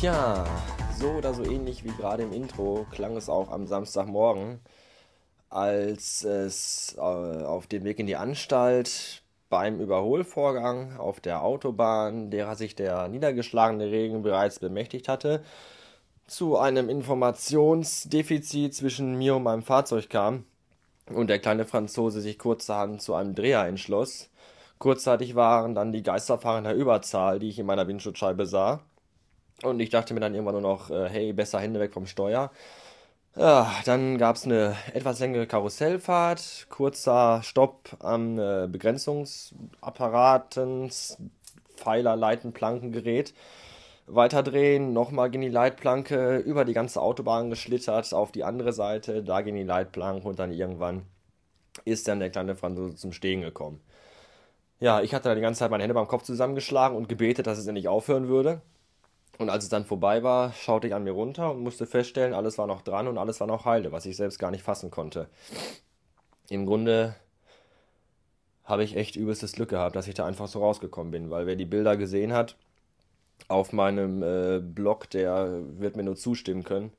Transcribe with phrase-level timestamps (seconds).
[0.00, 0.46] Tja,
[0.98, 4.58] so oder so ähnlich wie gerade im Intro klang es auch am Samstagmorgen,
[5.50, 12.56] als es äh, auf dem Weg in die Anstalt beim Überholvorgang auf der Autobahn, derer
[12.56, 15.42] sich der niedergeschlagene Regen bereits bemächtigt hatte,
[16.26, 20.46] zu einem Informationsdefizit zwischen mir und meinem Fahrzeug kam
[21.12, 24.30] und der kleine Franzose sich kurzerhand zu einem Dreher entschloss.
[24.78, 28.80] Kurzzeitig waren dann die Geisterfahrer in der Überzahl, die ich in meiner Windschutzscheibe sah.
[29.62, 32.50] Und ich dachte mir dann irgendwann nur noch, äh, hey, besser Hände weg vom Steuer.
[33.36, 40.90] Ja, dann gab es eine etwas längere Karussellfahrt, kurzer Stopp am äh, Begrenzungsapparaten,
[41.76, 43.32] Pfeiler, Leiten, Plankengerät.
[44.06, 49.40] Weiterdrehen, nochmal gegen die Leitplanke, über die ganze Autobahn geschlittert, auf die andere Seite, da
[49.40, 51.06] gegen die Leitplanke und dann irgendwann
[51.84, 53.80] ist dann der kleine Franzose zum Stehen gekommen.
[54.80, 57.58] Ja, ich hatte da die ganze Zeit meine Hände beim Kopf zusammengeschlagen und gebetet, dass
[57.58, 58.60] es endlich aufhören würde.
[59.40, 62.58] Und als es dann vorbei war, schaute ich an mir runter und musste feststellen, alles
[62.58, 65.30] war noch dran und alles war noch heile, was ich selbst gar nicht fassen konnte.
[66.50, 67.16] Im Grunde
[68.64, 71.56] habe ich echt übelstes Glück gehabt, dass ich da einfach so rausgekommen bin, weil wer
[71.56, 72.56] die Bilder gesehen hat
[73.48, 76.92] auf meinem äh, Blog, der wird mir nur zustimmen können,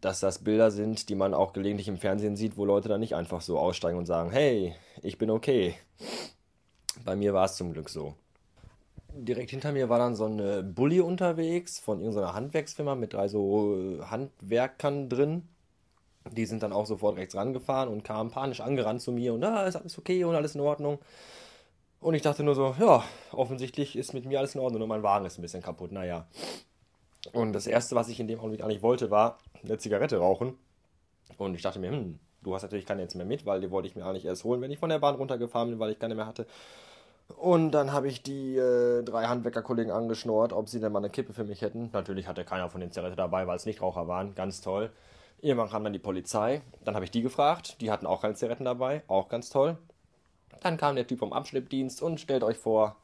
[0.00, 3.16] dass das Bilder sind, die man auch gelegentlich im Fernsehen sieht, wo Leute dann nicht
[3.16, 5.74] einfach so aussteigen und sagen, hey, ich bin okay.
[7.04, 8.14] Bei mir war es zum Glück so
[9.14, 13.76] direkt hinter mir war dann so ein Bulli unterwegs von irgendeiner Handwerksfirma mit drei so
[13.76, 15.48] äh, Handwerkern drin.
[16.32, 19.64] Die sind dann auch sofort rechts rangefahren und kamen panisch angerannt zu mir und ah,
[19.66, 20.98] ist alles okay und alles in Ordnung.
[22.00, 25.02] Und ich dachte nur so, ja, offensichtlich ist mit mir alles in Ordnung und mein
[25.02, 26.26] Wagen ist ein bisschen kaputt, naja.
[27.32, 30.54] Und das erste, was ich in dem Augenblick eigentlich wollte, war eine Zigarette rauchen.
[31.38, 33.88] Und ich dachte mir, hm, du hast natürlich keine jetzt mehr mit, weil die wollte
[33.88, 36.14] ich mir eigentlich erst holen, wenn ich von der Bahn runtergefahren bin, weil ich keine
[36.14, 36.46] mehr hatte.
[37.36, 41.32] Und dann habe ich die äh, drei Handwerkerkollegen angeschnurrt, ob sie denn mal eine Kippe
[41.32, 41.90] für mich hätten.
[41.92, 44.34] Natürlich hatte keiner von den Zigaretten dabei, weil es Nichtraucher waren.
[44.34, 44.90] Ganz toll.
[45.40, 46.62] Irgendwann kam dann die Polizei.
[46.84, 47.80] Dann habe ich die gefragt.
[47.80, 49.02] Die hatten auch keine Zigaretten dabei.
[49.08, 49.76] Auch ganz toll.
[50.62, 52.96] Dann kam der Typ vom Abschleppdienst und stellt euch vor,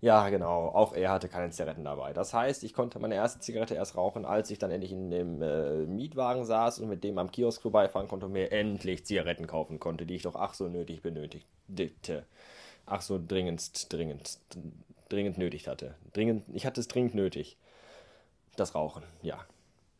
[0.00, 2.12] ja, genau, auch er hatte keine Zigaretten dabei.
[2.12, 5.42] Das heißt, ich konnte meine erste Zigarette erst rauchen, als ich dann endlich in dem
[5.42, 9.80] äh, Mietwagen saß und mit dem am Kiosk vorbeifahren konnte und mir endlich Zigaretten kaufen
[9.80, 12.24] konnte, die ich doch ach so nötig benötigte
[12.86, 14.38] ach so dringend, dringend,
[15.08, 15.94] dringend nötig hatte.
[16.12, 17.58] Dringend, ich hatte es dringend nötig.
[18.56, 19.38] Das Rauchen, ja.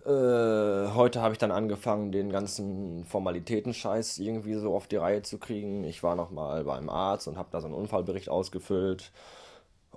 [0.05, 5.39] Äh, heute habe ich dann angefangen, den ganzen Formalitäten-Scheiß irgendwie so auf die Reihe zu
[5.39, 5.85] kriegen.
[5.85, 9.11] Ich war nochmal beim Arzt und habe da so einen Unfallbericht ausgefüllt.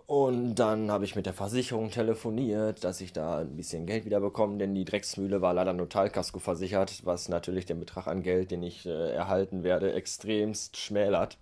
[0.10, 4.20] Und dann habe ich mit der Versicherung telefoniert, dass ich da ein bisschen Geld wieder
[4.20, 8.64] bekomme, denn die Drecksmühle war leider Notalkasko versichert, was natürlich den Betrag an Geld, den
[8.64, 11.38] ich äh, erhalten werde, extremst schmälert.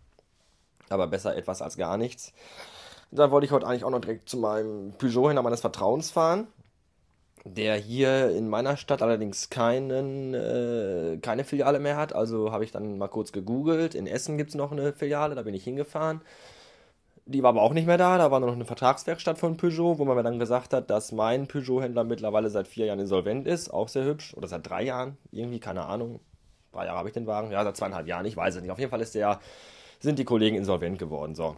[0.90, 2.34] Aber besser etwas als gar nichts.
[3.10, 6.48] Dann wollte ich heute eigentlich auch noch direkt zu meinem Peugeot-Händler meines Vertrauens fahren.
[7.46, 12.12] Der hier in meiner Stadt allerdings keinen, äh, keine Filiale mehr hat.
[12.12, 13.96] Also habe ich dann mal kurz gegoogelt.
[13.96, 16.20] In Essen gibt es noch eine Filiale, da bin ich hingefahren.
[17.30, 18.18] Die war aber auch nicht mehr da.
[18.18, 21.12] Da war nur noch eine Vertragswerkstatt von Peugeot, wo man mir dann gesagt hat, dass
[21.12, 23.70] mein Peugeot-Händler mittlerweile seit vier Jahren insolvent ist.
[23.70, 24.34] Auch sehr hübsch.
[24.36, 25.18] Oder seit drei Jahren.
[25.32, 26.22] Irgendwie, keine Ahnung.
[26.72, 27.52] Drei Jahre habe ich den Wagen.
[27.52, 28.26] Ja, seit zweieinhalb Jahren.
[28.26, 28.72] Ich weiß es nicht.
[28.72, 29.42] Auf jeden Fall ist der
[30.00, 31.36] sind die Kollegen insolvent geworden.
[31.36, 31.58] So.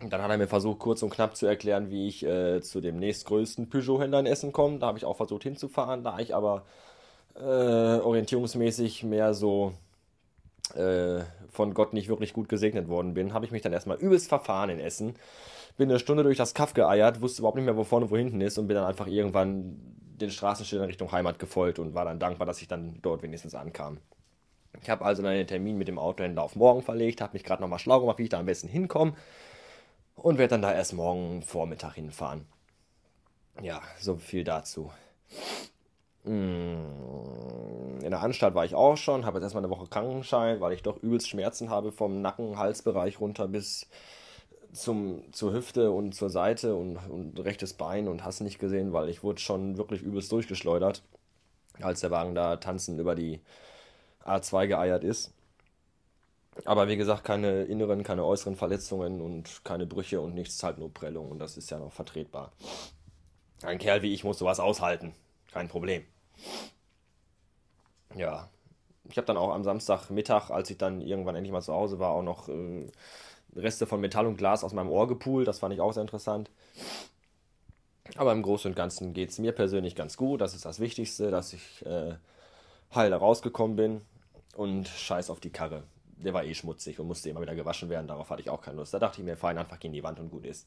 [0.00, 2.80] Und dann hat er mir versucht, kurz und knapp zu erklären, wie ich äh, zu
[2.80, 4.78] dem nächstgrößten Peugeot-Händler in Essen komme.
[4.78, 6.02] Da habe ich auch versucht hinzufahren.
[6.02, 6.64] Da ich aber
[7.36, 9.74] äh, orientierungsmäßig mehr so
[10.72, 14.28] äh, von Gott nicht wirklich gut gesegnet worden bin, habe ich mich dann erstmal übelst
[14.28, 15.14] verfahren in Essen.
[15.76, 18.16] Bin eine Stunde durch das Kaff geeiert, wusste überhaupt nicht mehr, wo vorne und wo
[18.16, 19.78] hinten ist und bin dann einfach irgendwann
[20.20, 23.54] den Straßenschild in Richtung Heimat gefolgt und war dann dankbar, dass ich dann dort wenigstens
[23.54, 23.98] ankam.
[24.82, 27.78] Ich habe also einen Termin mit dem Autohändler auf morgen verlegt, habe mich gerade nochmal
[27.78, 29.14] schlau gemacht, wie ich da am besten hinkomme
[30.14, 32.46] und werde dann da erst morgen Vormittag hinfahren.
[33.62, 34.90] Ja, so viel dazu.
[36.28, 40.74] Hm, in der Anstalt war ich auch schon, habe jetzt erstmal eine Woche Krankenschein, weil
[40.74, 43.88] ich doch übelst Schmerzen habe vom Nacken, Halsbereich runter bis
[44.74, 49.08] zum, zur Hüfte und zur Seite und, und rechtes Bein und hast nicht gesehen, weil
[49.08, 51.02] ich wurde schon wirklich übelst durchgeschleudert,
[51.80, 53.40] als der Wagen da tanzend über die
[54.26, 55.32] A2 geeiert ist.
[56.66, 60.92] Aber wie gesagt, keine inneren, keine äußeren Verletzungen und keine Brüche und nichts, halt nur
[60.92, 62.52] Prellung und das ist ja noch vertretbar.
[63.62, 65.14] Ein Kerl wie ich muss sowas aushalten.
[65.52, 66.04] Kein Problem.
[68.18, 68.48] Ja.
[69.08, 72.10] Ich habe dann auch am Samstagmittag, als ich dann irgendwann endlich mal zu Hause war,
[72.10, 72.86] auch noch äh,
[73.56, 75.48] Reste von Metall und Glas aus meinem Ohr gepult.
[75.48, 76.50] Das fand ich auch sehr interessant.
[78.16, 80.40] Aber im Großen und Ganzen geht es mir persönlich ganz gut.
[80.40, 82.14] Das ist das Wichtigste, dass ich äh,
[82.94, 84.00] heil rausgekommen bin
[84.56, 85.84] und scheiß auf die Karre.
[86.16, 88.08] Der war eh schmutzig und musste immer wieder gewaschen werden.
[88.08, 88.92] Darauf hatte ich auch keine Lust.
[88.92, 90.66] Da dachte ich mir, fein, einfach gegen die Wand und gut ist.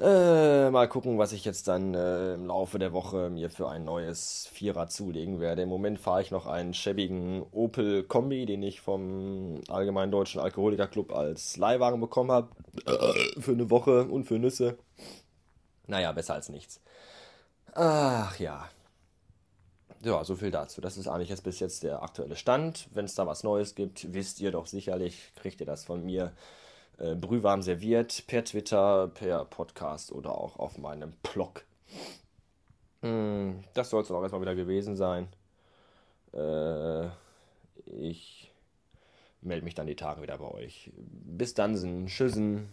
[0.00, 3.84] Äh, mal gucken, was ich jetzt dann äh, im Laufe der Woche mir für ein
[3.84, 5.62] neues Vierer zulegen werde.
[5.62, 10.86] Im Moment fahre ich noch einen schäbigen Opel Kombi, den ich vom Allgemeinen Deutschen Alkoholiker
[10.86, 12.48] Club als Leihwagen bekommen habe.
[12.86, 14.78] Äh, für eine Woche und für Nüsse.
[15.86, 16.80] Naja, besser als nichts.
[17.74, 18.70] Ach ja.
[20.02, 20.80] Ja, so viel dazu.
[20.80, 22.88] Das ist eigentlich jetzt bis jetzt der aktuelle Stand.
[22.94, 26.32] Wenn es da was Neues gibt, wisst ihr doch sicherlich, kriegt ihr das von mir
[27.00, 31.64] äh, brühwarm serviert per Twitter, per Podcast oder auch auf meinem Blog.
[33.00, 35.28] Mm, das soll es auch erstmal wieder gewesen sein.
[36.34, 37.06] Äh,
[37.86, 38.52] ich
[39.40, 40.92] melde mich dann die Tage wieder bei euch.
[40.94, 42.68] Bis dann, Tschüssen.